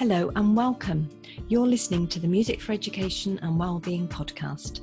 [0.00, 1.10] Hello and welcome.
[1.48, 4.80] You're listening to the Music for Education and Wellbeing podcast.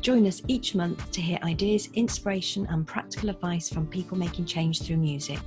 [0.00, 4.80] Join us each month to hear ideas, inspiration, and practical advice from people making change
[4.80, 5.40] through music.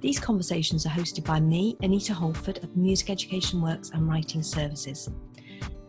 [0.00, 5.08] These conversations are hosted by me, Anita Holford of Music Education Works and Writing Services.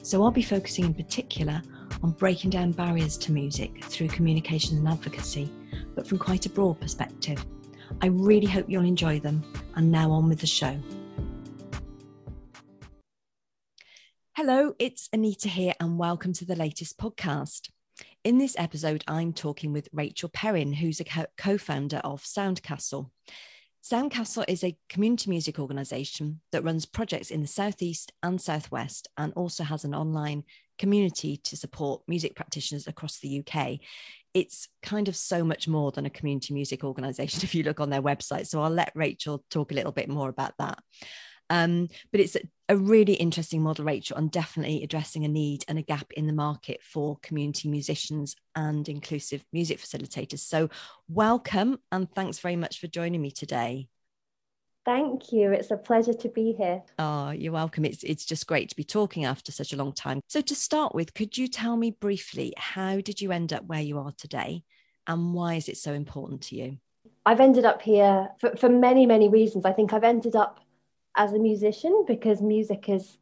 [0.04, 1.60] So I'll be focusing in particular
[2.04, 5.50] on breaking down barriers to music through communication and advocacy,
[5.96, 7.44] but from quite a broad perspective.
[8.04, 9.42] I really hope you'll enjoy them.
[9.76, 10.78] And now on with the show.
[14.36, 17.70] Hello, it's Anita here, and welcome to the latest podcast.
[18.24, 23.12] In this episode, I'm talking with Rachel Perrin, who's a co founder of Soundcastle.
[23.84, 29.34] Soundcastle is a community music organisation that runs projects in the Southeast and Southwest and
[29.34, 30.46] also has an online
[30.80, 33.82] community to support music practitioners across the UK.
[34.34, 37.92] It's kind of so much more than a community music organisation if you look on
[37.92, 38.48] their website.
[38.48, 40.80] So I'll let Rachel talk a little bit more about that.
[41.52, 42.36] Um, but it's
[42.74, 46.34] a, really interesting model, Rachel, and definitely addressing a need and a gap in the
[46.34, 50.40] market for community musicians and inclusive music facilitators.
[50.40, 50.70] So,
[51.08, 53.88] welcome and thanks very much for joining me today.
[54.86, 55.52] Thank you.
[55.52, 56.84] It's a pleasure to be here.
[57.00, 57.86] Oh, you're welcome.
[57.86, 60.20] It's it's just great to be talking after such a long time.
[60.28, 63.82] So to start with, could you tell me briefly how did you end up where
[63.82, 64.64] you are today
[65.08, 66.78] and why is it so important to you?
[67.26, 69.66] I've ended up here for, for many, many reasons.
[69.66, 70.60] I think I've ended up
[71.16, 73.18] as a musician because music is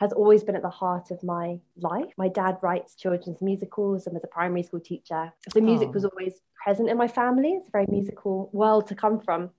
[0.00, 2.12] has always been at the heart of my life.
[2.16, 5.32] My dad writes children's musicals and was a primary school teacher.
[5.52, 5.92] So music oh.
[5.92, 7.52] was always present in my family.
[7.52, 9.50] It's a very musical world to come from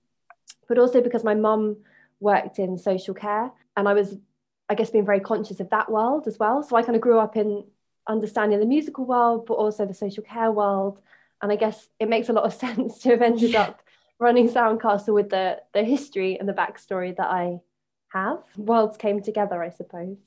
[0.68, 1.76] but also because my mum
[2.20, 4.16] worked in social care and I was,
[4.68, 6.62] I guess, being very conscious of that world as well.
[6.62, 7.64] So I kind of grew up in
[8.08, 11.00] understanding the musical world, but also the social care world.
[11.42, 13.82] And I guess it makes a lot of sense to have ended up
[14.18, 17.60] running Soundcastle with the the history and the backstory that I
[18.08, 18.42] have.
[18.56, 20.18] Worlds came together, I suppose.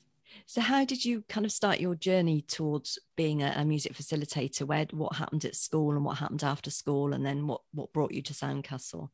[0.46, 4.62] So, how did you kind of start your journey towards being a, a, music facilitator?
[4.62, 8.12] Where, what happened at school, and what happened after school, and then what what brought
[8.12, 9.08] you to Soundcastle?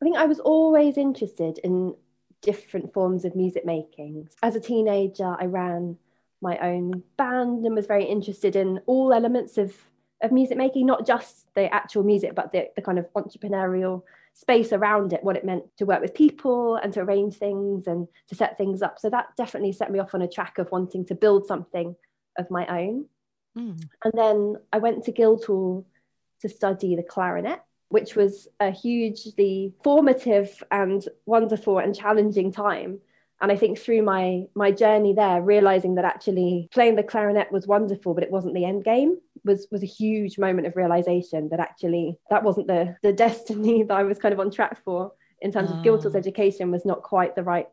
[0.00, 1.94] I think I was always interested in
[2.42, 4.28] different forms of music making.
[4.42, 5.98] As a teenager, I ran
[6.42, 9.74] my own band and was very interested in all elements of,
[10.22, 14.72] of music making, not just the actual music, but the, the kind of entrepreneurial space
[14.72, 18.34] around it, what it meant to work with people and to arrange things and to
[18.34, 18.98] set things up.
[18.98, 21.96] So that definitely set me off on a track of wanting to build something
[22.38, 23.06] of my own.
[23.56, 23.82] Mm.
[24.04, 25.86] And then I went to Guildhall
[26.40, 32.98] to study the clarinet which was a hugely formative and wonderful and challenging time.
[33.40, 37.66] And I think through my my journey there, realizing that actually playing the clarinet was
[37.66, 41.60] wonderful, but it wasn't the end game, was was a huge moment of realization that
[41.60, 45.52] actually that wasn't the the destiny that I was kind of on track for in
[45.52, 46.18] terms of Guildhall's ah.
[46.18, 47.68] education was not quite the right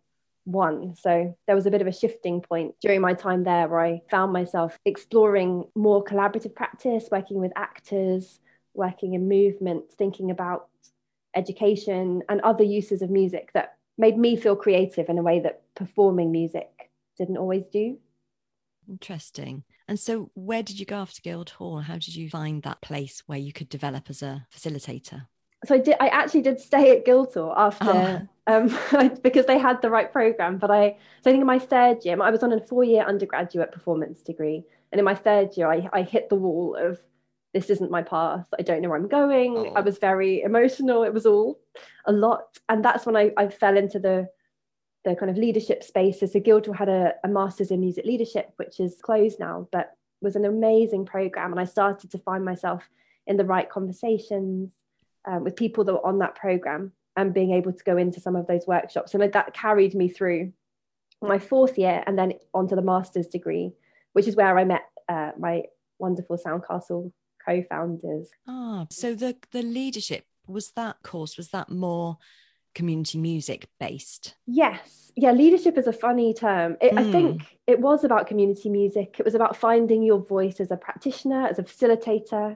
[0.46, 0.96] one.
[0.96, 4.02] So there was a bit of a shifting point during my time there where I
[4.12, 8.40] found myself exploring more collaborative practice, working with actors,
[8.74, 10.68] working in movement, thinking about
[11.36, 15.62] education and other uses of music that made me feel creative in a way that
[15.76, 17.98] performing music didn't always do.
[18.90, 19.64] Interesting.
[19.94, 21.82] And so, where did you go after Guildhall?
[21.82, 25.28] How did you find that place where you could develop as a facilitator?
[25.66, 25.98] So I did.
[26.00, 28.72] I actually did stay at Guildhall after, oh.
[28.92, 30.58] um, because they had the right program.
[30.58, 33.72] But I, so I think in my third year, I was on a four-year undergraduate
[33.72, 37.00] performance degree, and in my third year, I, I hit the wall of
[37.54, 38.48] this isn't my path.
[38.58, 39.56] I don't know where I'm going.
[39.56, 39.74] Oh.
[39.76, 41.04] I was very emotional.
[41.04, 41.60] It was all
[42.08, 42.58] a lot.
[42.68, 44.28] And that's when I, I fell into the
[45.06, 46.34] the kind of leadership spaces.
[46.34, 49.92] So Guildhall had a, a master's in music leadership, which is closed now, but
[50.22, 51.52] was an amazing program.
[51.52, 52.88] And I started to find myself
[53.28, 54.72] in the right conversations
[55.26, 58.36] um, with people that were on that program and being able to go into some
[58.36, 59.14] of those workshops.
[59.14, 60.54] And that carried me through
[61.22, 63.74] my fourth year and then onto the master's degree,
[64.14, 65.64] which is where I met uh, my
[66.00, 67.12] wonderful Soundcastle
[67.46, 68.30] co-founders.
[68.48, 72.18] Ah, so the the leadership was that course was that more
[72.74, 74.36] community music based?
[74.46, 75.12] Yes.
[75.16, 76.78] Yeah, leadership is a funny term.
[76.82, 77.00] It, mm.
[77.00, 77.12] I hmm.
[77.12, 79.16] think it was about community music.
[79.20, 82.56] It was about finding your voice as a practitioner, as a facilitator.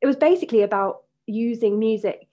[0.00, 2.28] It was basically about using music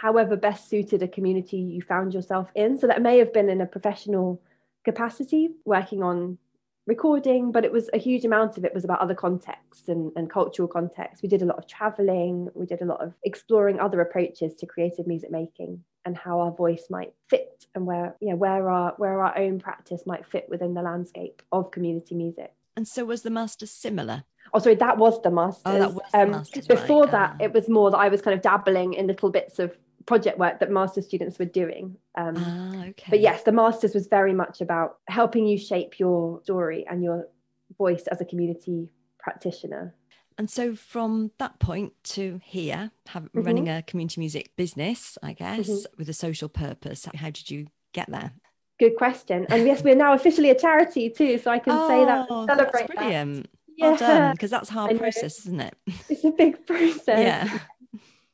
[0.00, 2.78] however best suited a community you found yourself in.
[2.78, 4.40] So that may have been in a professional
[4.84, 6.38] capacity, working on
[6.86, 10.30] recording, but it was a huge amount of it was about other contexts and, and
[10.30, 11.22] cultural contexts.
[11.22, 14.66] We did a lot of traveling, we did a lot of exploring other approaches to
[14.66, 18.94] creative music making and how our voice might fit and where you know where our
[18.96, 22.52] where our own practice might fit within the landscape of community music.
[22.76, 24.24] And so was the master similar?
[24.54, 25.62] Oh, sorry, that was the master.
[25.66, 27.12] Oh, that was the um, Before right.
[27.12, 27.44] that, uh.
[27.44, 29.76] it was more that I was kind of dabbling in little bits of
[30.06, 31.96] project work that master students were doing.
[32.16, 33.10] Um, ah, okay.
[33.10, 37.28] But yes, the masters was very much about helping you shape your story and your
[37.76, 38.88] voice as a community
[39.18, 39.94] practitioner.
[40.40, 43.42] And so from that point to here, have, mm-hmm.
[43.42, 45.98] running a community music business, I guess, mm-hmm.
[45.98, 48.32] with a social purpose, how did you get there?
[48.78, 49.46] Good question.
[49.50, 52.46] And yes, we're now officially a charity too, so I can oh, say that oh,
[52.46, 53.42] celebrate that's brilliant.
[53.42, 53.50] That.
[53.80, 55.74] Well done, because that's hard process, isn't it?
[56.08, 57.04] It's a big process.
[57.06, 57.58] Yeah.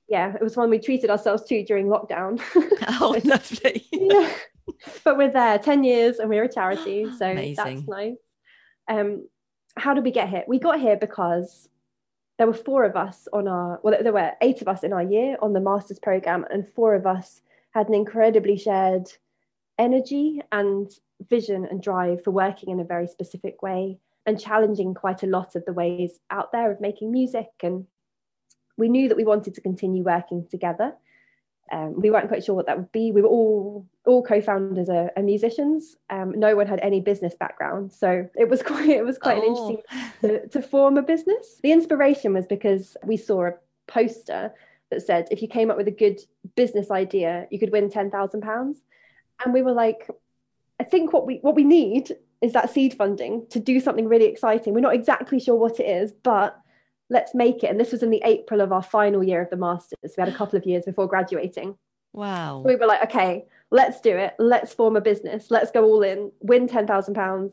[0.09, 2.41] Yeah, it was one we treated ourselves to during lockdown.
[3.00, 3.85] oh, lovely.
[3.91, 4.31] yeah.
[5.02, 7.11] But we're there 10 years and we're a charity.
[7.19, 7.56] So Amazing.
[7.56, 8.14] that's nice.
[8.88, 9.29] Um,
[9.76, 10.44] how did we get here?
[10.47, 11.69] We got here because
[12.38, 15.03] there were four of us on our, well, there were eight of us in our
[15.03, 17.41] year on the master's program, and four of us
[17.71, 19.11] had an incredibly shared
[19.79, 20.91] energy and
[21.29, 25.55] vision and drive for working in a very specific way and challenging quite a lot
[25.55, 27.49] of the ways out there of making music.
[27.62, 27.87] And
[28.77, 30.94] we knew that we wanted to continue working together.
[31.73, 33.11] Um, we weren't quite sure what that would be.
[33.11, 35.97] We were all all co-founders are, are musicians.
[36.11, 39.47] Um, no one had any business background, so it was quite it was quite oh.
[39.47, 39.83] interesting
[40.23, 41.59] to, to form a business.
[41.63, 43.53] The inspiration was because we saw a
[43.87, 44.53] poster
[44.91, 46.21] that said if you came up with a good
[46.55, 48.79] business idea, you could win ten thousand pounds,
[49.45, 50.09] and we were like,
[50.79, 54.27] I think what we what we need is that seed funding to do something really
[54.27, 54.75] exciting.
[54.75, 56.61] We're not exactly sure what it is, but
[57.11, 57.70] let's make it.
[57.70, 60.14] And this was in the April of our final year of the masters.
[60.17, 61.76] We had a couple of years before graduating.
[62.12, 62.62] Wow.
[62.62, 64.35] So we were like, okay, let's do it.
[64.38, 65.50] Let's form a business.
[65.50, 67.53] Let's go all in, win £10,000,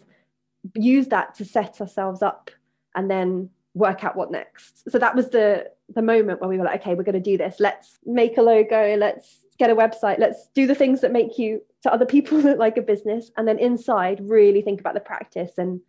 [0.76, 2.50] use that to set ourselves up
[2.96, 4.90] and then work out what next.
[4.90, 7.38] So that was the the moment where we were like, okay, we're going to do
[7.38, 7.58] this.
[7.60, 8.96] Let's make a logo.
[8.96, 10.18] Let's get a website.
[10.18, 13.32] Let's do the things that make you to other people look like a business.
[13.38, 15.82] And then inside, really think about the practice and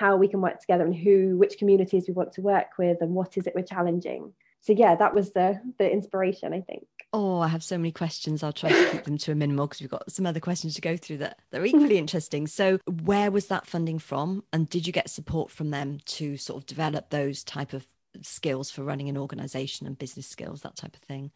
[0.00, 3.14] how we can work together and who, which communities we want to work with and
[3.14, 4.32] what is it we're challenging.
[4.62, 6.86] So yeah, that was the the inspiration, I think.
[7.12, 8.42] Oh, I have so many questions.
[8.42, 10.80] I'll try to keep them to a minimal because we've got some other questions to
[10.80, 12.46] go through that they're equally interesting.
[12.46, 16.62] So, where was that funding from, and did you get support from them to sort
[16.62, 17.86] of develop those type of
[18.22, 21.30] skills for running an organisation and business skills, that type of thing?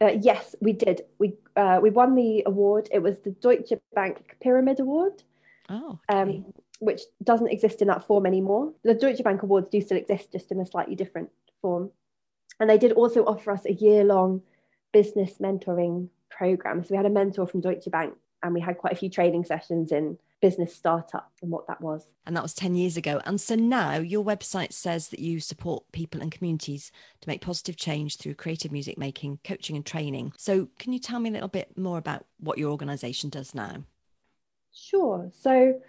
[0.00, 1.02] Uh, yes, we did.
[1.18, 2.88] We uh, we won the award.
[2.92, 5.22] It was the Deutsche Bank Pyramid Award.
[5.68, 6.20] Oh, okay.
[6.20, 6.44] um,
[6.78, 8.72] which doesn't exist in that form anymore.
[8.84, 11.30] The Deutsche Bank Awards do still exist, just in a slightly different
[11.60, 11.90] form.
[12.60, 14.42] And they did also offer us a year long
[14.92, 16.82] business mentoring program.
[16.82, 19.44] So we had a mentor from Deutsche Bank and we had quite a few training
[19.44, 22.06] sessions in business startup and what that was.
[22.26, 23.20] And that was 10 years ago.
[23.24, 27.76] And so now your website says that you support people and communities to make positive
[27.76, 30.32] change through creative music making, coaching, and training.
[30.36, 33.84] So can you tell me a little bit more about what your organization does now?
[34.72, 35.30] Sure.
[35.34, 35.80] So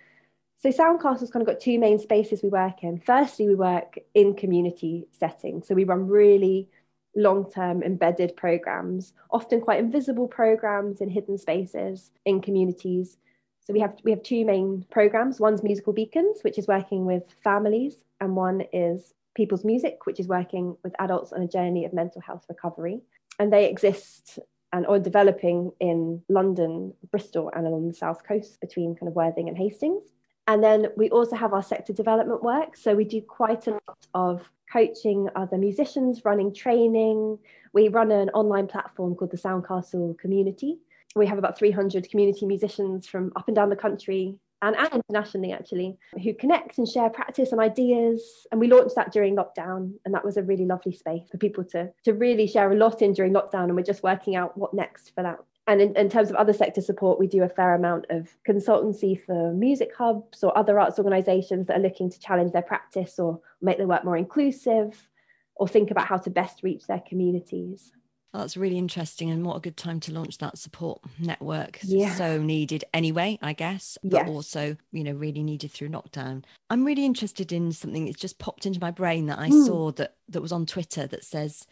[0.60, 3.00] so Soundcastle's kind of got two main spaces we work in.
[3.00, 5.68] Firstly, we work in community settings.
[5.68, 6.68] So we run really
[7.16, 13.18] long-term embedded programs, often quite invisible programs in hidden spaces in communities.
[13.62, 15.40] So we have we have two main programs.
[15.40, 20.28] One's Musical Beacons, which is working with families, and one is People's Music, which is
[20.28, 23.02] working with adults on a journey of mental health recovery.
[23.40, 24.40] And they exist
[24.74, 29.48] and are developing in London, Bristol, and along the south coast between kind of Worthing
[29.48, 30.04] and Hastings.
[30.50, 32.76] And then we also have our sector development work.
[32.76, 37.38] So we do quite a lot of coaching other musicians, running training.
[37.72, 40.80] We run an online platform called the Soundcastle Community.
[41.16, 45.54] We have about 300 community musicians from up and down the country and, and internationally,
[45.54, 48.48] actually, who connect and share practice and ideas.
[48.52, 49.94] And we launched that during lockdown.
[50.04, 53.04] And that was a really lovely space for people to, to really share a lot
[53.04, 53.66] in during lockdown.
[53.66, 55.38] And we're just working out what next for that
[55.70, 59.24] and in, in, terms of other sector support, we do a fair amount of consultancy
[59.24, 63.40] for music hubs or other arts organisations that are looking to challenge their practice or
[63.62, 65.08] make their work more inclusive
[65.54, 67.92] or think about how to best reach their communities.
[68.34, 71.80] That's really interesting, and what a good time to launch that support network.
[71.84, 72.16] Yeah.
[72.16, 74.30] So needed anyway, I guess, but yes.
[74.30, 76.44] also, you know, really needed through lockdown.
[76.72, 79.66] I'm really interested in something that's just popped into my brain that I mm.
[79.66, 81.68] saw that that was on Twitter that says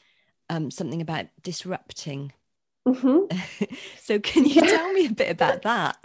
[0.49, 2.33] um, something about disrupting
[2.87, 3.65] Mm-hmm.
[4.01, 5.97] so, can you tell me a bit about that?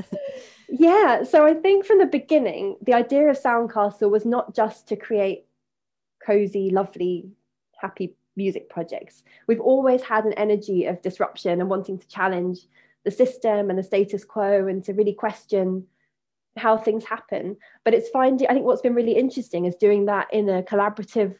[0.68, 4.96] yeah, so I think from the beginning, the idea of Soundcastle was not just to
[4.96, 5.46] create
[6.24, 7.30] cozy, lovely,
[7.80, 9.22] happy music projects.
[9.46, 12.66] We've always had an energy of disruption and wanting to challenge
[13.04, 15.86] the system and the status quo and to really question
[16.56, 17.56] how things happen.
[17.84, 21.36] But it's finding, I think what's been really interesting is doing that in a collaborative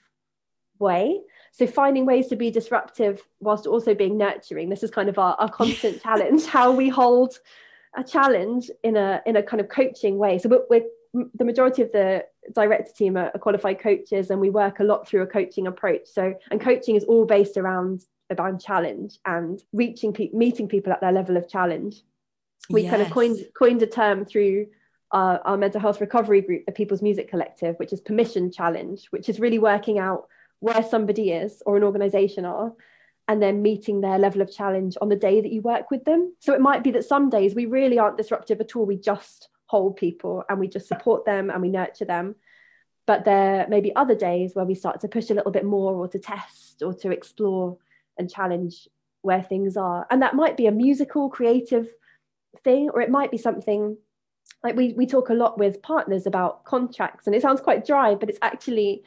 [0.79, 1.21] way
[1.53, 5.35] so finding ways to be disruptive whilst also being nurturing this is kind of our,
[5.39, 7.39] our constant challenge how we hold
[7.97, 10.87] a challenge in a in a kind of coaching way so we're, we're
[11.35, 15.07] the majority of the director team are, are qualified coaches and we work a lot
[15.07, 20.13] through a coaching approach so and coaching is all based around about challenge and reaching
[20.13, 22.03] pe- meeting people at their level of challenge.
[22.69, 22.91] We yes.
[22.91, 24.67] kind of coined coined a term through
[25.13, 29.29] our, our mental health recovery group, the People's Music Collective, which is permission challenge, which
[29.29, 30.27] is really working out
[30.63, 32.73] where somebody is or an organization are
[33.27, 36.33] and then meeting their level of challenge on the day that you work with them.
[36.39, 38.87] So it might be that some days we really aren't disruptive at all.
[38.87, 42.37] We just hold people and we just support them and we nurture them.
[43.07, 45.95] But there may be other days where we start to push a little bit more
[45.95, 47.77] or to test or to explore
[48.17, 48.87] and challenge
[49.23, 50.07] where things are.
[50.11, 51.89] And that might be a musical, creative
[52.63, 53.97] thing, or it might be something
[54.63, 58.15] like we, we talk a lot with partners about contracts, and it sounds quite dry,
[58.15, 59.03] but it's actually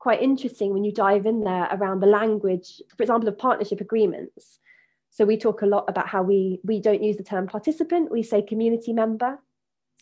[0.00, 4.58] quite interesting when you dive in there around the language, for example, of partnership agreements.
[5.10, 8.22] So we talk a lot about how we we don't use the term participant, we
[8.24, 9.38] say community member.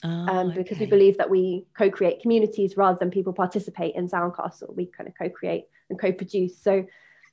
[0.04, 0.84] Oh, um, because okay.
[0.84, 4.76] we believe that we co-create communities rather than people participate in Soundcastle.
[4.76, 6.56] We kind of co-create and co-produce.
[6.62, 6.86] So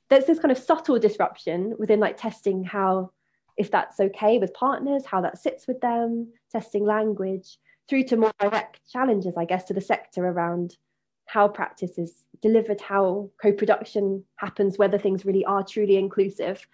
[0.08, 3.12] there's this kind of subtle disruption within like testing how
[3.56, 7.58] if that's okay with partners, how that sits with them, testing language,
[7.88, 10.76] through to more direct challenges, I guess, to the sector around
[11.26, 16.66] how practice is delivered, how co production happens, whether things really are truly inclusive,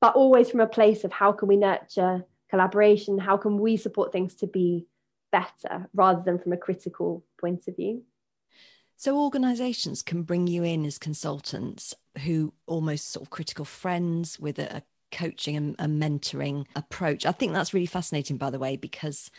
[0.00, 4.12] but always from a place of how can we nurture collaboration, how can we support
[4.12, 4.86] things to be
[5.34, 8.04] better rather than from a critical point of view.
[8.96, 11.92] So, organizations can bring you in as consultants
[12.24, 17.26] who almost sort of critical friends with a, a coaching and, and mentoring approach.
[17.26, 19.32] I think that's really fascinating, by the way, because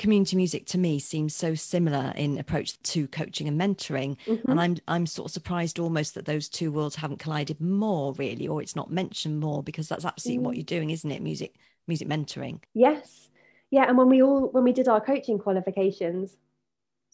[0.00, 4.50] community music to me seems so similar in approach to coaching and mentoring mm-hmm.
[4.50, 8.48] and i'm i'm sort of surprised almost that those two worlds haven't collided more really
[8.48, 10.46] or it's not mentioned more because that's absolutely mm.
[10.46, 11.54] what you're doing isn't it music
[11.86, 13.28] music mentoring yes
[13.70, 16.38] yeah and when we all when we did our coaching qualifications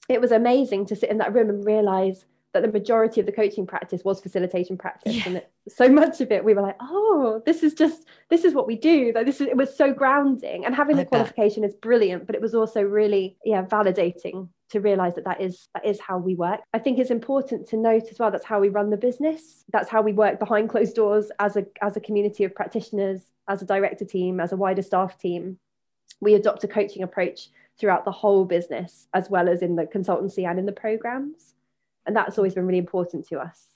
[0.09, 3.33] it was amazing to sit in that room and realize that the majority of the
[3.33, 5.15] coaching practice was facilitation practice.
[5.15, 5.23] Yeah.
[5.27, 8.67] and so much of it we were like oh this is just this is what
[8.67, 9.13] we do.
[9.15, 10.65] Like this is, it was so grounding.
[10.65, 14.81] And having the I qualification is brilliant but it was also really yeah validating to
[14.81, 16.61] realize that that is that is how we work.
[16.73, 19.65] I think it's important to note as well that's how we run the business.
[19.73, 23.63] That's how we work behind closed doors as a as a community of practitioners as
[23.63, 25.59] a director team as a wider staff team.
[26.21, 27.49] We adopt a coaching approach
[27.79, 31.56] throughout the whole business as well as in the consultancy and in the programs
[32.07, 33.69] and that's always been really important to us.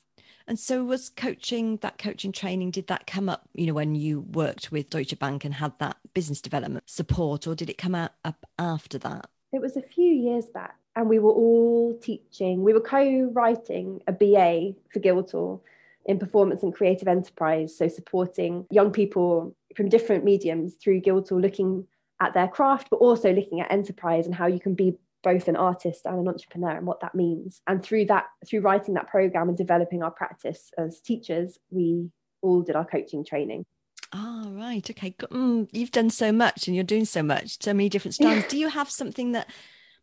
[0.47, 4.21] And so was coaching that coaching training did that come up you know when you
[4.21, 8.13] worked with Deutsche Bank and had that business development support or did it come out
[8.25, 9.29] up after that?
[9.53, 14.13] It was a few years back and we were all teaching we were co-writing a
[14.13, 15.63] BA for Guildhall
[16.07, 21.87] in performance and creative enterprise so supporting young people from different mediums through Guildhall looking
[22.21, 25.57] at their craft but also looking at enterprise and how you can be both an
[25.57, 27.61] artist and an entrepreneur and what that means.
[27.67, 32.11] And through that, through writing that program and developing our practice as teachers, we
[32.43, 33.67] all did our coaching training.
[34.13, 34.89] Ah, oh, right.
[34.91, 35.13] Okay.
[35.13, 38.45] Mm, you've done so much and you're doing so much, so many different styles.
[38.49, 39.49] Do you have something that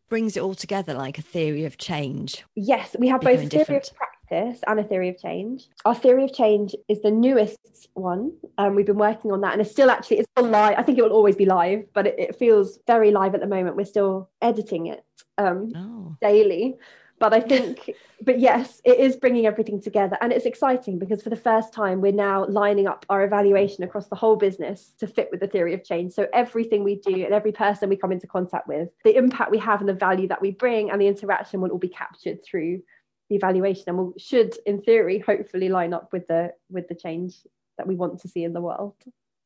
[0.08, 2.44] brings it all together, like a theory of change?
[2.54, 5.68] Yes, we have both a theory of practice and a theory of change.
[5.84, 7.58] Our theory of change is the newest
[7.92, 8.32] one.
[8.56, 10.78] Um, we've been working on that and it's still actually, it's still live.
[10.78, 13.46] I think it will always be live, but it, it feels very live at the
[13.46, 13.76] moment.
[13.76, 15.04] We're still editing it
[15.38, 16.16] um, oh.
[16.20, 16.76] daily.
[17.20, 17.90] But I think,
[18.22, 20.16] but yes, it is bringing everything together.
[20.20, 24.06] And it's exciting because for the first time, we're now lining up our evaluation across
[24.06, 26.12] the whole business to fit with the theory of change.
[26.12, 29.58] So everything we do and every person we come into contact with, the impact we
[29.58, 32.82] have and the value that we bring and the interaction will all be captured through
[33.28, 37.36] the evaluation and will should in theory hopefully line up with the with the change
[37.76, 38.94] that we want to see in the world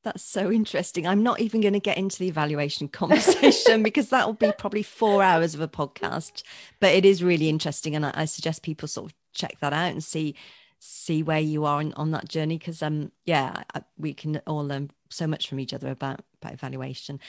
[0.03, 1.07] that's so interesting.
[1.07, 4.83] I'm not even going to get into the evaluation conversation because that will be probably
[4.83, 6.43] four hours of a podcast.
[6.81, 9.93] But it is really interesting, and I, I suggest people sort of check that out
[9.93, 10.35] and see
[10.85, 12.59] see where you are on, on that journey.
[12.59, 16.55] Because um, yeah, I, we can all learn so much from each other about about
[16.55, 17.21] evaluation.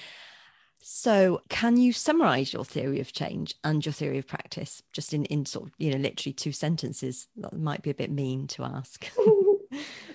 [0.86, 5.24] So, can you summarize your theory of change and your theory of practice just in
[5.26, 7.28] in sort of you know literally two sentences?
[7.38, 9.10] That might be a bit mean to ask.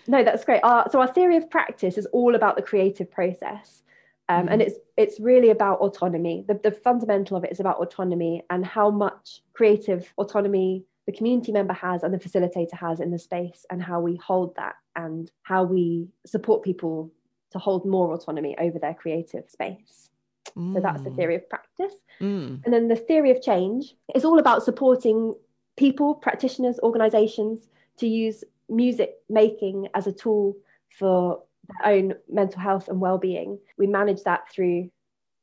[0.06, 0.60] no, that's great.
[0.62, 3.82] Our, so our theory of practice is all about the creative process.
[4.30, 4.52] Um, mm-hmm.
[4.52, 6.44] and it's it's really about autonomy.
[6.46, 11.52] The, the fundamental of it is about autonomy and how much creative autonomy the community
[11.52, 15.30] member has and the facilitator has in the space, and how we hold that and
[15.42, 17.10] how we support people
[17.52, 20.10] to hold more autonomy over their creative space.
[20.56, 20.74] Mm.
[20.74, 21.16] So that's the mm.
[21.16, 21.94] theory of practice.
[22.20, 22.62] Mm.
[22.64, 25.34] And then the theory of change is all about supporting
[25.76, 30.56] people, practitioners, organizations to use music making as a tool
[30.98, 34.90] for their own mental health and well-being we manage that through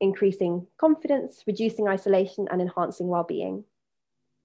[0.01, 3.63] increasing confidence reducing isolation and enhancing well-being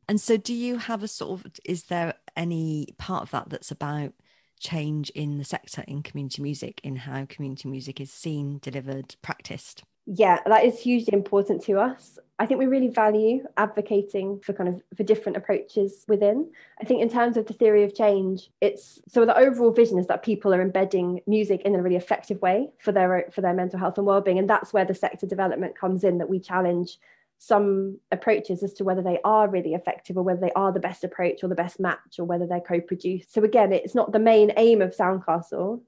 [0.08, 3.70] and so do you have a sort of is there any part of that that's
[3.70, 4.12] about
[4.60, 9.82] change in the sector in community music, in how community music is seen, delivered, practiced?
[10.06, 12.18] Yeah, that is hugely important to us.
[12.38, 16.50] I think we really value advocating for kind of for different approaches within.
[16.80, 20.06] I think in terms of the theory of change, it's so the overall vision is
[20.06, 23.78] that people are embedding music in a really effective way for their for their mental
[23.78, 26.16] health and well-being, and that's where the sector development comes in.
[26.18, 26.98] That we challenge
[27.38, 31.04] some approaches as to whether they are really effective or whether they are the best
[31.04, 33.32] approach or the best match or whether they're co-produced.
[33.32, 35.80] So again, it's not the main aim of Soundcastle,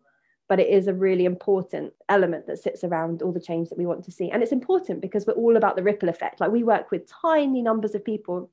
[0.49, 3.87] but it is a really important element that sits around all the change that we
[3.87, 4.31] want to see.
[4.31, 6.41] And it's important because we're all about the ripple effect.
[6.41, 8.51] Like we work with tiny numbers of people.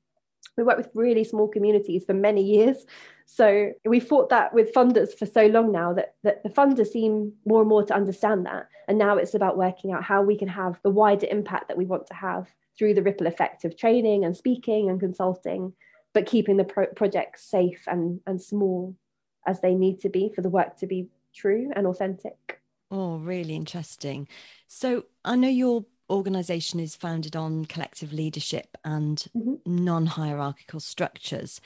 [0.55, 2.86] We work with really small communities for many years.
[3.25, 7.34] So we fought that with funders for so long now that, that the funders seem
[7.46, 8.67] more and more to understand that.
[8.88, 11.86] And now it's about working out how we can have the wider impact that we
[11.86, 15.74] want to have through the ripple effect of training and speaking and consulting,
[16.13, 18.96] but keeping the pro- projects safe and, and small
[19.46, 21.08] as they need to be for the work to be
[21.39, 22.62] true and authentic.
[22.91, 24.27] Oh, really interesting.
[24.67, 29.86] So I know your organization is founded on collective leadership and mm-hmm.
[29.86, 31.62] non hierarchical structures.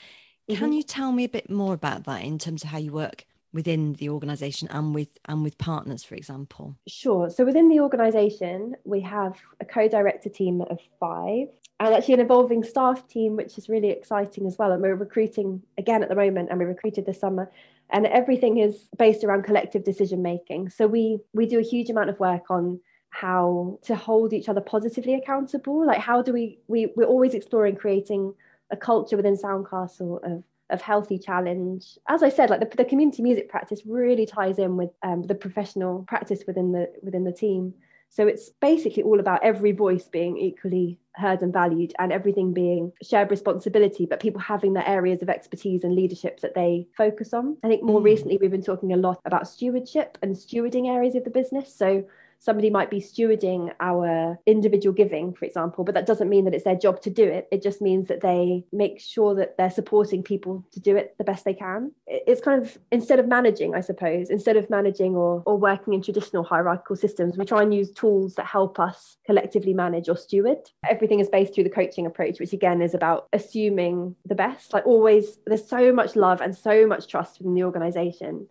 [0.48, 0.72] Can mm-hmm.
[0.72, 3.24] you tell me a bit more about that in terms of how you work
[3.54, 6.76] within the organization and with and with partners for example?
[6.86, 7.30] Sure.
[7.30, 11.48] So within the organization we have a co-director team of five
[11.80, 14.72] and actually an evolving staff team which is really exciting as well.
[14.72, 17.50] And we're recruiting again at the moment and we recruited this summer
[17.90, 20.70] and everything is based around collective decision making.
[20.70, 22.80] So we we do a huge amount of work on
[23.10, 25.86] how to hold each other positively accountable.
[25.86, 28.34] Like how do we we we're always exploring creating
[28.70, 33.22] a culture within soundcastle of of healthy challenge as i said like the, the community
[33.22, 37.74] music practice really ties in with um, the professional practice within the within the team
[38.14, 42.92] so it's basically all about every voice being equally heard and valued and everything being
[43.02, 47.56] shared responsibility, but people having their areas of expertise and leadership that they focus on.
[47.64, 48.04] I think more mm.
[48.04, 51.74] recently we've been talking a lot about stewardship and stewarding areas of the business.
[51.74, 52.04] So
[52.44, 56.64] somebody might be stewarding our individual giving, for example, but that doesn't mean that it's
[56.64, 57.48] their job to do it.
[57.50, 61.24] It just means that they make sure that they're supporting people to do it the
[61.24, 61.92] best they can.
[62.06, 66.02] It's kind of instead of managing, I suppose, instead of managing or, or working in
[66.02, 70.58] traditional hierarchical systems, we try and use tools that help us collectively manage or steward.
[70.88, 74.72] Everything is based through the coaching approach, which again is about assuming the best.
[74.74, 78.48] Like always, there's so much love and so much trust within the organization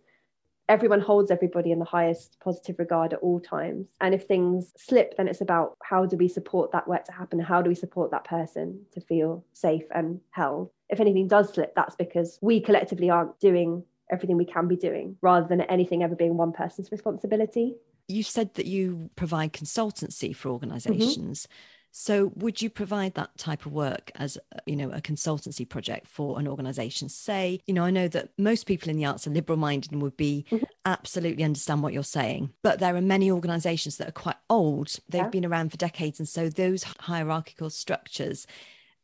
[0.68, 3.86] everyone holds everybody in the highest positive regard at all times.
[4.00, 7.38] And if things slip, then it's about how do we support that work to happen?
[7.38, 10.70] How do we support that person to feel safe and held?
[10.88, 15.16] If anything does slip, that's because we collectively aren't doing everything we can be doing
[15.22, 17.74] rather than anything ever being one person's responsibility.
[18.06, 21.46] You said that you provide consultancy for organizations.
[21.46, 21.73] Mm-hmm.
[21.96, 26.40] So, would you provide that type of work as you know a consultancy project for
[26.40, 27.08] an organisation?
[27.08, 30.16] Say, you know, I know that most people in the arts are liberal-minded and would
[30.16, 30.64] be mm-hmm.
[30.84, 34.96] absolutely understand what you're saying, but there are many organisations that are quite old.
[35.08, 35.28] They've yeah.
[35.28, 38.48] been around for decades, and so those hierarchical structures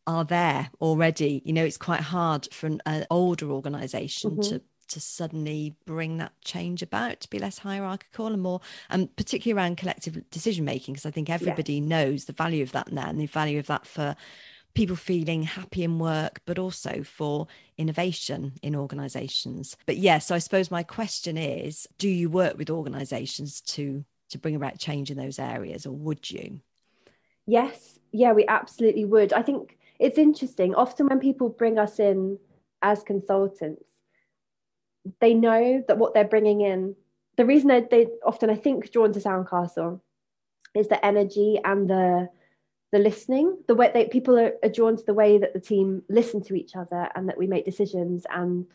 [0.08, 1.42] are there already.
[1.44, 4.50] You know, it's quite hard for an uh, older organisation mm-hmm.
[4.50, 9.10] to to suddenly bring that change about to be less hierarchical and more and um,
[9.16, 11.86] particularly around collective decision making because i think everybody yeah.
[11.86, 14.14] knows the value of that now and the value of that for
[14.74, 20.34] people feeling happy in work but also for innovation in organizations but yes yeah, so
[20.34, 25.10] i suppose my question is do you work with organizations to to bring about change
[25.10, 26.60] in those areas or would you?
[27.46, 27.98] Yes.
[28.12, 29.32] Yeah we absolutely would.
[29.32, 30.74] I think it's interesting.
[30.74, 32.38] Often when people bring us in
[32.82, 33.84] as consultants
[35.20, 36.94] they know that what they're bringing in,
[37.36, 40.00] the reason they, they often, I think, drawn to Soundcastle
[40.74, 42.28] is the energy and the
[42.92, 46.02] the listening, the way that people are, are drawn to the way that the team
[46.08, 48.66] listen to each other and that we make decisions and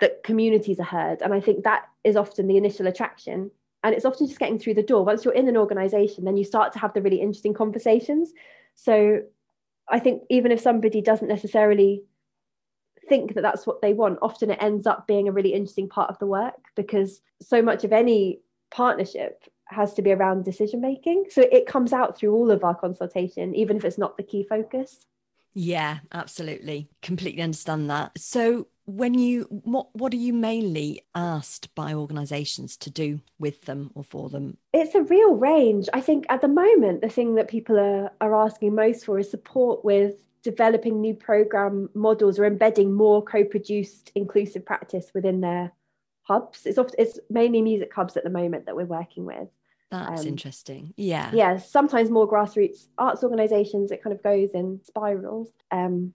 [0.00, 1.22] that communities are heard.
[1.22, 3.50] And I think that is often the initial attraction.
[3.84, 5.04] And it's often just getting through the door.
[5.04, 8.32] Once you're in an organization, then you start to have the really interesting conversations.
[8.74, 9.22] So
[9.88, 12.02] I think even if somebody doesn't necessarily
[13.08, 16.10] think that that's what they want, often it ends up being a really interesting part
[16.10, 18.40] of the work because so much of any
[18.70, 21.26] partnership has to be around decision making.
[21.30, 24.44] So it comes out through all of our consultation, even if it's not the key
[24.48, 25.06] focus.
[25.54, 26.88] Yeah, absolutely.
[27.00, 28.12] Completely understand that.
[28.18, 33.90] So when you what what are you mainly asked by organizations to do with them
[33.94, 37.48] or for them it's a real range i think at the moment the thing that
[37.48, 42.92] people are, are asking most for is support with developing new program models or embedding
[42.92, 45.72] more co-produced inclusive practice within their
[46.22, 46.66] hubs.
[46.66, 49.48] It's often it's mainly music hubs at the moment that we're working with.
[49.90, 50.94] That's um, interesting.
[50.96, 51.30] Yeah.
[51.32, 51.56] Yeah.
[51.58, 55.50] Sometimes more grassroots arts organizations, it kind of goes in spirals.
[55.70, 56.12] Um,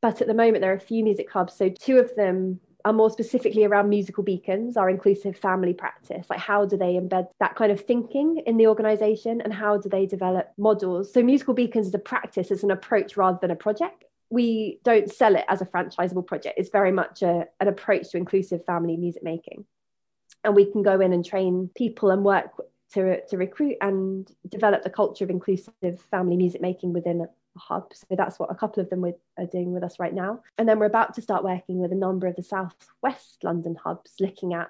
[0.00, 1.54] but at the moment, there are a few music hubs.
[1.54, 2.60] So two of them
[2.92, 6.26] more specifically around musical beacons, our inclusive family practice.
[6.30, 9.88] Like, how do they embed that kind of thinking in the organization and how do
[9.88, 11.12] they develop models?
[11.12, 14.04] So, musical beacons is a practice, it's an approach rather than a project.
[14.30, 18.16] We don't sell it as a franchisable project, it's very much a, an approach to
[18.16, 19.64] inclusive family music making.
[20.44, 22.50] And we can go in and train people and work
[22.94, 27.26] to, to recruit and develop the culture of inclusive family music making within
[27.58, 27.92] hub.
[27.94, 30.40] So that's what a couple of them are doing with us right now.
[30.56, 34.14] And then we're about to start working with a number of the Southwest London hubs,
[34.20, 34.68] looking at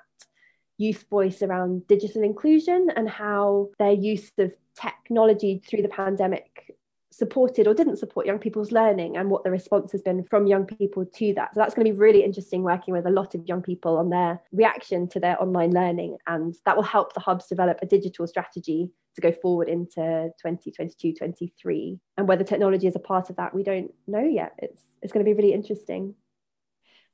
[0.78, 6.76] youth voice around digital inclusion and how their use of technology through the pandemic
[7.10, 10.64] supported or didn't support young people's learning and what the response has been from young
[10.64, 11.52] people to that.
[11.52, 14.10] So that's going to be really interesting working with a lot of young people on
[14.10, 16.18] their reaction to their online learning.
[16.28, 21.12] And that will help the hubs develop a digital strategy to go forward into 2022
[21.14, 24.52] 23 and whether technology is a part of that we don't know yet.
[24.58, 26.14] It's it's going to be really interesting.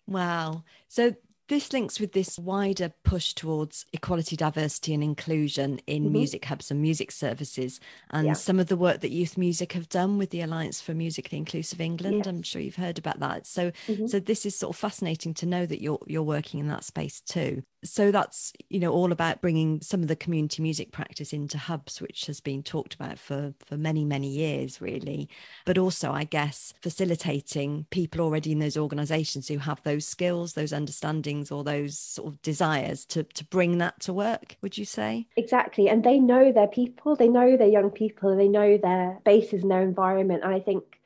[0.07, 0.65] Wow.
[0.89, 1.15] So
[1.49, 6.13] this links with this wider push towards equality, diversity, and inclusion in mm-hmm.
[6.13, 7.81] music hubs and music services,
[8.11, 8.33] and yeah.
[8.33, 11.81] some of the work that Youth Music have done with the Alliance for Musically Inclusive
[11.81, 12.19] England.
[12.19, 12.27] Yes.
[12.27, 13.47] I'm sure you've heard about that.
[13.47, 14.07] So, mm-hmm.
[14.07, 17.21] so this is sort of fascinating to know that you're you're working in that space
[17.21, 17.63] too.
[17.85, 22.01] So that's you know all about bringing some of the community music practice into hubs,
[22.01, 25.29] which has been talked about for for many many years, really.
[25.67, 30.73] But also, I guess, facilitating people already in those organisations who have those skills, those
[30.73, 35.27] understandings or those sort of desires to to bring that to work would you say?
[35.37, 39.63] Exactly and they know their people they know their young people they know their bases
[39.63, 41.01] and their environment and i think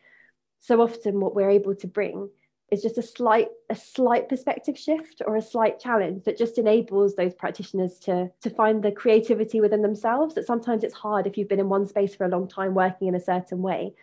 [0.61, 2.29] so often what we're able to bring
[2.71, 7.14] is just a slight a slight perspective shift or a slight challenge that just enables
[7.14, 11.49] those practitioners to to find the creativity within themselves that sometimes it's hard if you've
[11.49, 13.95] been in one space for a long time working in a certain way.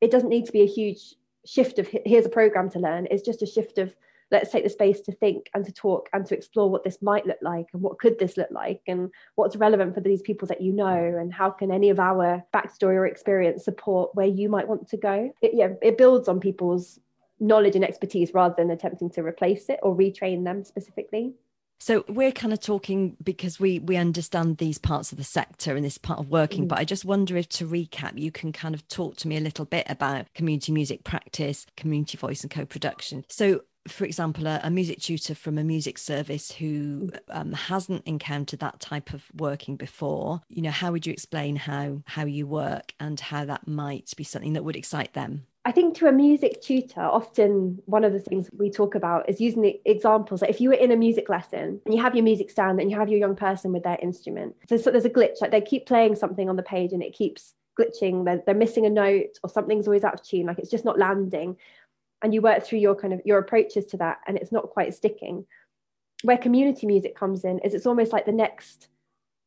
[0.00, 1.14] It doesn't need to be a huge
[1.46, 3.94] shift of here's a program to learn it's just a shift of
[4.34, 7.24] let's take the space to think and to talk and to explore what this might
[7.24, 10.60] look like and what could this look like and what's relevant for these people that
[10.60, 14.66] you know and how can any of our backstory or experience support where you might
[14.66, 16.98] want to go it, yeah it builds on people's
[17.38, 21.32] knowledge and expertise rather than attempting to replace it or retrain them specifically
[21.80, 25.84] so we're kind of talking because we we understand these parts of the sector and
[25.84, 26.68] this part of working, mm.
[26.68, 29.40] but I just wonder if to recap, you can kind of talk to me a
[29.40, 33.24] little bit about community music practice, community voice and co-production.
[33.28, 38.60] So for example, a, a, music tutor from a music service who um, hasn't encountered
[38.60, 42.94] that type of working before, you know, how would you explain how how you work
[42.98, 45.46] and how that might be something that would excite them?
[45.66, 49.40] I think to a music tutor, often one of the things we talk about is
[49.40, 50.42] using the examples.
[50.42, 52.90] Like if you were in a music lesson and you have your music stand and
[52.90, 55.62] you have your young person with their instrument, so, so there's a glitch, like they
[55.62, 59.38] keep playing something on the page and it keeps glitching, they're, they're missing a note
[59.42, 61.56] or something's always out of tune, like it's just not landing
[62.24, 64.94] and you work through your kind of your approaches to that and it's not quite
[64.94, 65.44] sticking.
[66.22, 68.88] Where community music comes in is it's almost like the next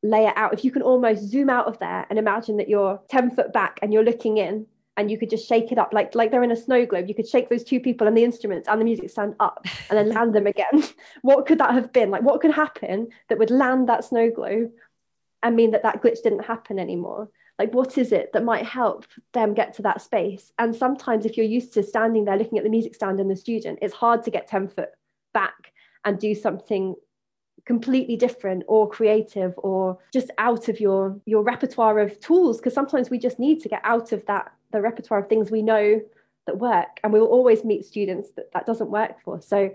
[0.03, 0.53] layer out.
[0.53, 3.79] If you can almost zoom out of there and imagine that you're 10 foot back
[3.81, 6.51] and you're looking in and you could just shake it up like like they're in
[6.51, 7.09] a snow globe.
[7.09, 9.97] You could shake those two people and the instruments and the music stand up and
[9.97, 10.83] then land them again.
[11.23, 12.11] What could that have been?
[12.11, 14.71] Like what could happen that would land that snow globe
[15.41, 19.05] and mean that that glitch didn't happen anymore like what is it that might help
[19.33, 20.51] them get to that space?
[20.59, 23.35] And sometimes if you're used to standing there looking at the music stand and the
[23.35, 24.89] student it's hard to get 10 foot
[25.33, 25.73] back
[26.05, 26.95] and do something
[27.65, 32.57] completely different or creative or just out of your your repertoire of tools.
[32.57, 35.61] Because sometimes we just need to get out of that the repertoire of things we
[35.61, 36.01] know
[36.45, 36.99] that work.
[37.03, 39.41] And we will always meet students that that doesn't work for.
[39.41, 39.71] So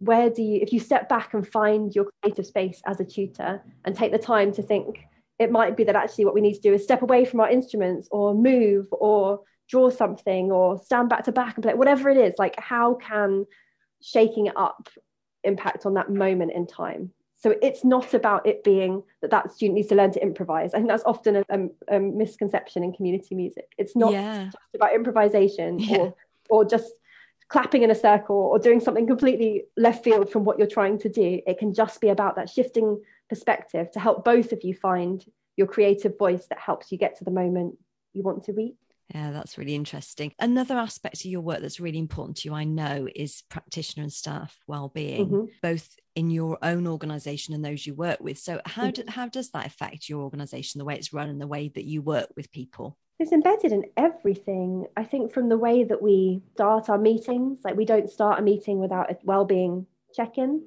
[0.00, 3.62] where do you if you step back and find your creative space as a tutor
[3.84, 5.06] and take the time to think
[5.38, 7.50] it might be that actually what we need to do is step away from our
[7.50, 12.16] instruments or move or draw something or stand back to back and play whatever it
[12.16, 13.44] is like how can
[14.02, 14.88] shaking it up
[15.44, 19.76] impact on that moment in time so it's not about it being that that student
[19.76, 23.34] needs to learn to improvise i think that's often a, a, a misconception in community
[23.34, 24.44] music it's not yeah.
[24.44, 25.98] just about improvisation yeah.
[25.98, 26.14] or
[26.50, 26.92] or just
[27.48, 31.08] clapping in a circle or doing something completely left field from what you're trying to
[31.08, 35.24] do it can just be about that shifting perspective to help both of you find
[35.56, 37.76] your creative voice that helps you get to the moment
[38.12, 38.74] you want to reach.
[39.14, 40.32] Yeah, that's really interesting.
[40.38, 44.12] Another aspect of your work that's really important to you, I know, is practitioner and
[44.12, 45.44] staff well-being, mm-hmm.
[45.62, 48.38] both in your own organization and those you work with.
[48.38, 49.02] So how mm-hmm.
[49.02, 51.84] do, how does that affect your organization, the way it's run and the way that
[51.84, 52.98] you work with people?
[53.18, 54.86] It's embedded in everything.
[54.96, 58.42] I think from the way that we start our meetings, like we don't start a
[58.42, 60.66] meeting without a well-being check-in.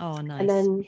[0.00, 0.40] Oh, nice.
[0.40, 0.86] And then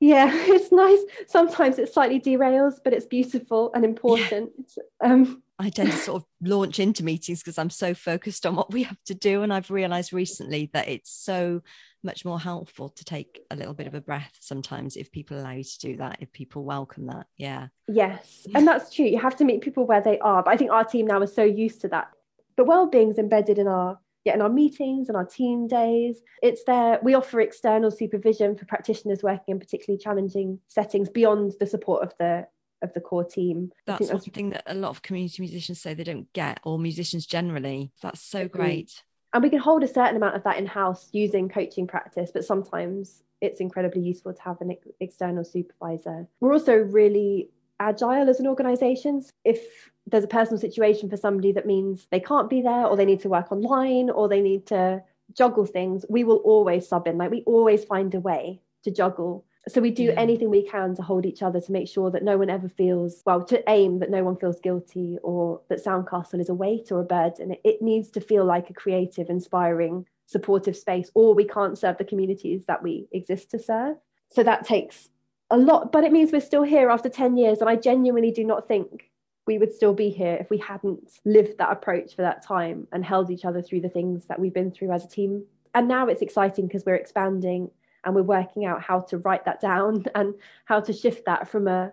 [0.00, 5.12] yeah it's nice sometimes it slightly derails but it's beautiful and important yeah.
[5.12, 8.72] um, i tend to sort of launch into meetings because i'm so focused on what
[8.72, 11.62] we have to do and i've realized recently that it's so
[12.06, 15.50] much more helpful to take a little bit of a breath sometimes if people allow
[15.50, 17.26] you to do that, if people welcome that.
[17.36, 17.68] Yeah.
[17.88, 18.46] Yes.
[18.54, 19.04] And that's true.
[19.04, 20.42] You have to meet people where they are.
[20.42, 22.08] But I think our team now is so used to that.
[22.56, 26.20] But well-being is embedded in our yeah, in our meetings and our team days.
[26.42, 26.98] It's there.
[27.02, 32.12] We offer external supervision for practitioners working in particularly challenging settings beyond the support of
[32.18, 32.46] the
[32.82, 33.70] of the core team.
[33.86, 37.24] That's, that's something that a lot of community musicians say they don't get, or musicians
[37.24, 37.92] generally.
[38.02, 39.02] That's so great.
[39.32, 42.44] And we can hold a certain amount of that in house using coaching practice, but
[42.44, 46.26] sometimes it's incredibly useful to have an ex- external supervisor.
[46.40, 49.22] We're also really agile as an organisation.
[49.44, 53.04] If there's a personal situation for somebody that means they can't be there or they
[53.04, 57.18] need to work online or they need to juggle things, we will always sub in.
[57.18, 59.44] Like we always find a way to juggle.
[59.68, 60.12] So we do yeah.
[60.12, 63.22] anything we can to hold each other to make sure that no one ever feels,
[63.26, 67.00] well, to aim that no one feels guilty or that Soundcastle is a weight or
[67.00, 67.50] a burden.
[67.50, 71.98] It, it needs to feel like a creative, inspiring, supportive space, or we can't serve
[71.98, 73.96] the communities that we exist to serve.
[74.30, 75.08] So that takes
[75.50, 77.60] a lot, but it means we're still here after 10 years.
[77.60, 79.10] And I genuinely do not think
[79.46, 83.04] we would still be here if we hadn't lived that approach for that time and
[83.04, 85.44] held each other through the things that we've been through as a team.
[85.74, 87.70] And now it's exciting because we're expanding
[88.04, 91.68] and we're working out how to write that down and how to shift that from
[91.68, 91.92] a,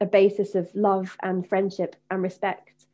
[0.00, 2.86] a basis of love and friendship and respect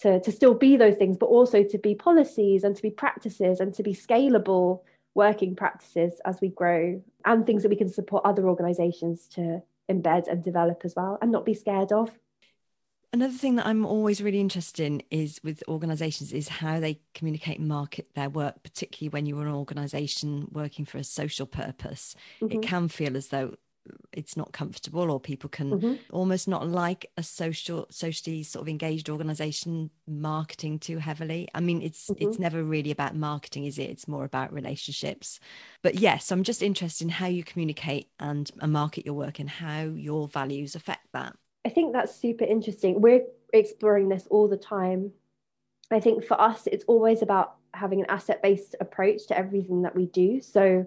[0.00, 3.60] to, to still be those things, but also to be policies and to be practices
[3.60, 4.82] and to be scalable
[5.14, 10.28] working practices as we grow and things that we can support other organizations to embed
[10.28, 12.10] and develop as well and not be scared of
[13.12, 17.58] another thing that i'm always really interested in is with organizations is how they communicate
[17.58, 22.56] and market their work particularly when you're an organization working for a social purpose mm-hmm.
[22.58, 23.54] it can feel as though
[24.12, 25.94] it's not comfortable or people can mm-hmm.
[26.10, 31.82] almost not like a social socially sort of engaged organization marketing too heavily i mean
[31.82, 32.28] it's mm-hmm.
[32.28, 35.40] it's never really about marketing is it it's more about relationships
[35.82, 39.50] but yes i'm just interested in how you communicate and, and market your work and
[39.50, 43.00] how your values affect that I think that's super interesting.
[43.00, 45.12] We're exploring this all the time.
[45.90, 49.94] I think for us, it's always about having an asset based approach to everything that
[49.94, 50.40] we do.
[50.40, 50.86] So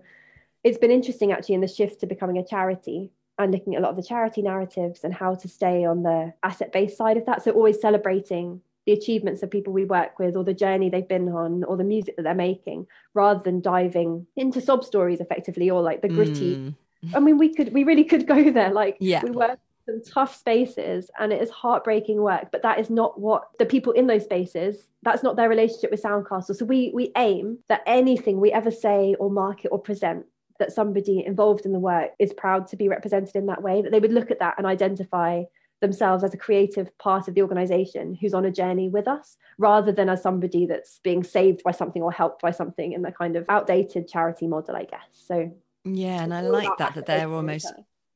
[0.65, 3.83] it's been interesting actually in the shift to becoming a charity and looking at a
[3.83, 7.25] lot of the charity narratives and how to stay on the asset based side of
[7.27, 7.43] that.
[7.43, 11.29] So always celebrating the achievements of people we work with or the journey they've been
[11.29, 15.81] on or the music that they're making rather than diving into sob stories effectively or
[15.81, 16.75] like the gritty mm.
[17.13, 18.71] I mean, we could, we really could go there.
[18.73, 19.21] Like, yeah.
[19.23, 23.49] we work some tough spaces and it is heartbreaking work but that is not what
[23.59, 27.59] the people in those spaces that's not their relationship with soundcastle so we we aim
[27.69, 30.25] that anything we ever say or market or present
[30.59, 33.91] that somebody involved in the work is proud to be represented in that way that
[33.91, 35.43] they would look at that and identify
[35.81, 39.91] themselves as a creative part of the organization who's on a journey with us rather
[39.91, 43.35] than as somebody that's being saved by something or helped by something in the kind
[43.35, 45.51] of outdated charity model i guess so
[45.83, 47.73] yeah and i like that that they're almost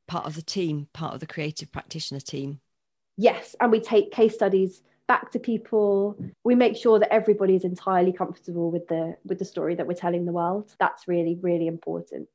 [0.10, 2.60] part of the team, part of the creative practitioner team.
[3.16, 6.16] Yes, and we take case studies back to people.
[6.46, 10.04] We make sure that everybody is entirely comfortable with the with the story that we're
[10.06, 10.74] telling the world.
[10.80, 12.30] That's really really important.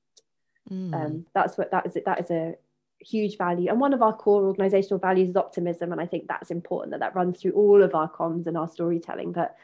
[0.70, 0.94] Mm.
[0.94, 1.96] Um, that's what that is.
[2.04, 2.56] That is a
[2.98, 6.50] huge value, and one of our core organisational values is optimism, and I think that's
[6.50, 9.32] important that that runs through all of our comms and our storytelling.
[9.32, 9.56] That,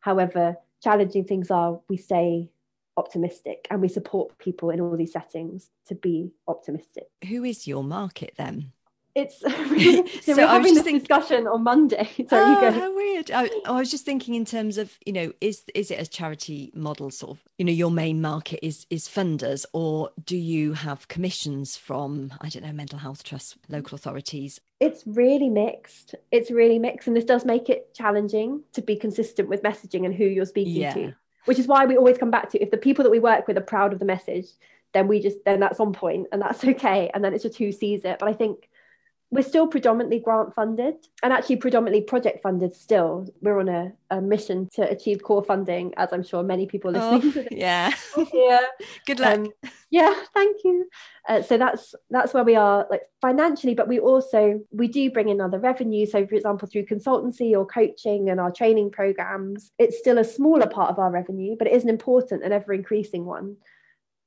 [0.00, 2.50] however challenging things are, we stay
[2.98, 7.08] optimistic and we support people in all these settings to be optimistic.
[7.28, 8.72] Who is your market then?
[9.16, 12.06] It's so, so we're having this thinking, discussion on Monday.
[12.28, 13.30] Sorry, oh, how weird!
[13.30, 16.70] I, I, was just thinking in terms of you know, is is it a charity
[16.74, 17.10] model?
[17.10, 21.78] Sort of, you know, your main market is is funders, or do you have commissions
[21.78, 24.60] from I don't know, mental health trusts, local authorities?
[24.80, 26.14] It's really mixed.
[26.30, 30.14] It's really mixed, and this does make it challenging to be consistent with messaging and
[30.14, 30.92] who you're speaking yeah.
[30.92, 31.14] to
[31.46, 33.56] which is why we always come back to if the people that we work with
[33.56, 34.46] are proud of the message
[34.92, 37.70] then we just then that's on point and that's okay and then it's just who
[37.70, 38.68] sees it but i think
[39.30, 43.26] we're still predominantly grant funded and actually predominantly project funded still.
[43.40, 47.18] We're on a, a mission to achieve core funding as i'm sure many people are
[47.18, 47.92] listening oh, yeah.
[48.32, 48.60] yeah
[49.04, 49.38] good luck.
[49.38, 49.52] Um,
[49.90, 50.88] yeah thank you.
[51.28, 55.28] Uh, so that's that's where we are like financially but we also we do bring
[55.28, 56.06] in other revenue.
[56.06, 60.68] So for example through consultancy or coaching and our training programs it's still a smaller
[60.68, 63.56] part of our revenue but it is an important and ever increasing one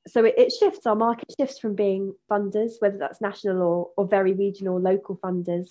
[0.09, 4.07] so it, it, shifts our market shifts from being funders whether that's national or, or
[4.07, 5.69] very regional local funders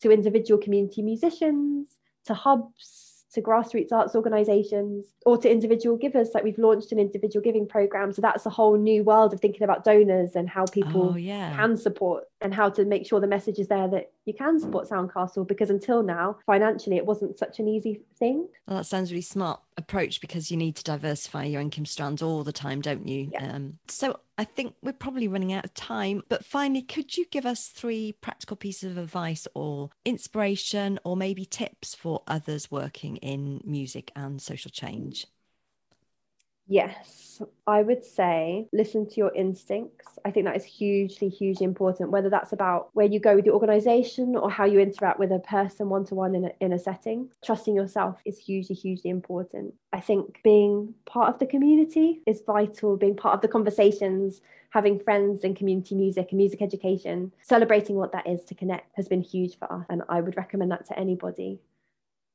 [0.00, 6.30] to individual community musicians to hubs to grassroots arts organisations or to individual givers.
[6.34, 8.12] Like we've launched an individual giving program.
[8.12, 11.54] So that's a whole new world of thinking about donors and how people oh, yeah.
[11.54, 14.88] can support and how to make sure the message is there that you can support
[14.88, 18.48] Soundcastle because until now, financially, it wasn't such an easy thing.
[18.66, 22.44] Well, that sounds really smart approach because you need to diversify your income strands all
[22.44, 23.30] the time, don't you?
[23.32, 23.52] Yeah.
[23.52, 26.22] Um, so I think we're probably running out of time.
[26.28, 31.44] But finally, could you give us three practical pieces of advice or inspiration or maybe
[31.44, 35.26] tips for others working in music and social change?
[36.70, 40.06] Yes, I would say listen to your instincts.
[40.24, 43.54] I think that is hugely, hugely important, whether that's about where you go with your
[43.54, 46.78] organization or how you interact with a person one to one in a, in a
[46.78, 47.28] setting.
[47.44, 49.74] Trusting yourself is hugely, hugely important.
[49.92, 55.00] I think being part of the community is vital, being part of the conversations, having
[55.00, 59.22] friends in community music and music education, celebrating what that is to connect has been
[59.22, 59.86] huge for us.
[59.88, 61.58] And I would recommend that to anybody.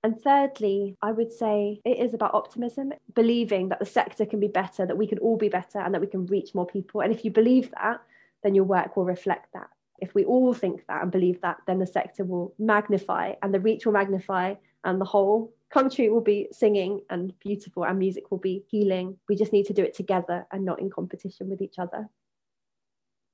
[0.05, 4.47] And thirdly, I would say it is about optimism, believing that the sector can be
[4.47, 7.01] better, that we can all be better, and that we can reach more people.
[7.01, 8.01] And if you believe that,
[8.43, 9.67] then your work will reflect that.
[9.97, 13.59] If we all think that and believe that, then the sector will magnify and the
[13.59, 18.37] reach will magnify, and the whole country will be singing and beautiful, and music will
[18.37, 19.17] be healing.
[19.27, 22.07] We just need to do it together and not in competition with each other.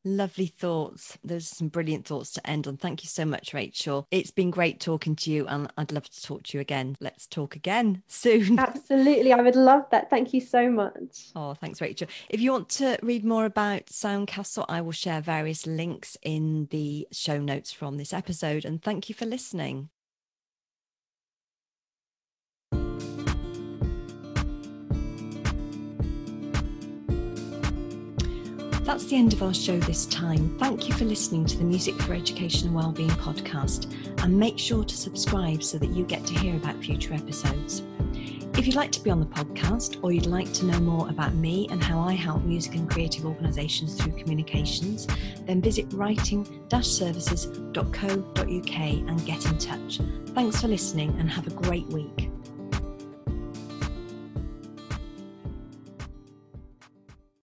[0.03, 1.17] Lovely thoughts.
[1.23, 2.77] Those are some brilliant thoughts to end on.
[2.77, 4.07] Thank you so much, Rachel.
[4.09, 6.97] It's been great talking to you, and I'd love to talk to you again.
[6.99, 8.57] Let's talk again soon.
[8.57, 9.31] Absolutely.
[9.31, 10.09] I would love that.
[10.09, 11.29] Thank you so much.
[11.35, 12.07] Oh, thanks, Rachel.
[12.29, 17.07] If you want to read more about Soundcastle, I will share various links in the
[17.11, 18.65] show notes from this episode.
[18.65, 19.89] And thank you for listening.
[28.91, 30.57] That's the end of our show this time.
[30.59, 33.89] Thank you for listening to the Music for Education and Wellbeing podcast,
[34.21, 37.83] and make sure to subscribe so that you get to hear about future episodes.
[38.57, 41.33] If you'd like to be on the podcast or you'd like to know more about
[41.35, 45.07] me and how I help music and creative organisations through communications,
[45.45, 50.01] then visit writing-services.co.uk and get in touch.
[50.35, 52.29] Thanks for listening and have a great week.